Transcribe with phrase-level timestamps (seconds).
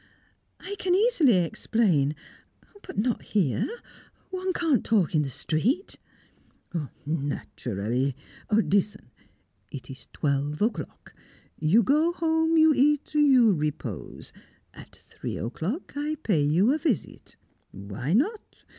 [0.59, 2.15] "I can easily explain.
[2.81, 3.67] But not here
[4.31, 5.97] one can't talk in the street"
[7.05, 8.15] "Naturally!
[8.49, 9.11] Listen!
[9.71, 11.13] It is twelve o'clock.
[11.59, 14.33] You go home; you eat: you repose.
[14.73, 17.35] At three o'clock, I pay you a visit.
[17.69, 18.63] Why not?